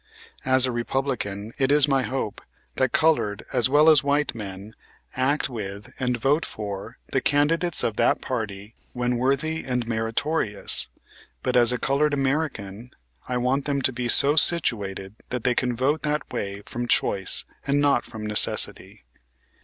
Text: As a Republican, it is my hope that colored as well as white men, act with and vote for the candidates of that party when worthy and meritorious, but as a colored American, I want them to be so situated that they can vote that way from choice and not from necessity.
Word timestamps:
As 0.45 0.65
a 0.65 0.71
Republican, 0.71 1.53
it 1.59 1.71
is 1.71 1.87
my 1.87 2.01
hope 2.01 2.41
that 2.77 2.91
colored 2.91 3.45
as 3.53 3.69
well 3.69 3.87
as 3.87 4.03
white 4.03 4.33
men, 4.33 4.73
act 5.15 5.47
with 5.47 5.93
and 5.99 6.17
vote 6.17 6.43
for 6.43 6.97
the 7.11 7.21
candidates 7.21 7.83
of 7.83 7.97
that 7.97 8.19
party 8.19 8.73
when 8.93 9.17
worthy 9.17 9.63
and 9.63 9.87
meritorious, 9.87 10.87
but 11.43 11.55
as 11.55 11.71
a 11.71 11.77
colored 11.77 12.15
American, 12.15 12.89
I 13.29 13.37
want 13.37 13.65
them 13.65 13.79
to 13.83 13.93
be 13.93 14.07
so 14.07 14.35
situated 14.35 15.17
that 15.29 15.43
they 15.43 15.53
can 15.53 15.75
vote 15.75 16.01
that 16.01 16.33
way 16.33 16.63
from 16.65 16.87
choice 16.87 17.45
and 17.67 17.79
not 17.79 18.03
from 18.03 18.25
necessity. 18.25 19.03